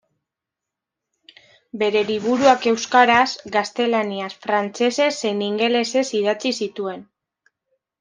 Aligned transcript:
Bere 1.83 2.01
liburuak 2.07 2.67
euskaraz, 2.73 3.29
gaztelaniaz, 3.59 4.33
frantsesez 4.49 5.13
zein 5.23 5.49
ingelesez 5.53 6.07
idatzi 6.25 6.59
zituen. 6.61 7.11